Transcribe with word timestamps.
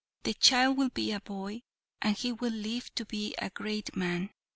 the 0.23 0.33
child 0.33 0.77
will 0.77 0.89
be 0.89 1.11
a 1.11 1.19
boy, 1.19 1.61
and 2.01 2.17
he 2.17 2.31
will 2.31 2.49
live 2.51 2.91
to 2.95 3.05
be 3.05 3.35
a 3.37 3.51
great 3.51 3.95
man. 3.95 4.31